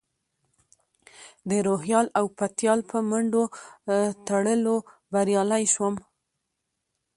د 1.49 1.51
روهیال 1.67 2.07
او 2.19 2.25
پتیال 2.37 2.79
په 2.89 2.97
منډو 3.09 3.43
ترړو 4.25 4.77
بریالی 5.11 5.63
شوم. 5.73 5.95